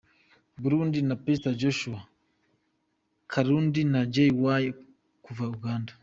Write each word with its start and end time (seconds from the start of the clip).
Burundi 0.61 0.99
na 1.07 1.15
Pst 1.25 1.43
Josua 1.61 2.01
Karundi 3.31 3.81
na 3.93 4.01
G-Way 4.13 4.65
kuva 5.23 5.43
Uganda. 5.57 5.93